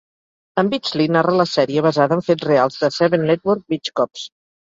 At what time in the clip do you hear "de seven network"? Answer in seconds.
2.85-3.63